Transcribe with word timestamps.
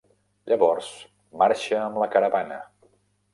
Llavors, 0.53 0.87
marxa 1.43 1.77
amb 1.83 2.01
la 2.05 2.09
caravana. 2.17 2.59